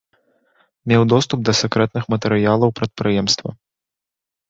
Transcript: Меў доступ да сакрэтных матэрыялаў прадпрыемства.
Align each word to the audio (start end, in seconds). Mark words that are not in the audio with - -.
Меў 0.91 1.01
доступ 1.13 1.39
да 1.51 1.55
сакрэтных 1.61 2.03
матэрыялаў 2.17 2.69
прадпрыемства. 2.83 3.49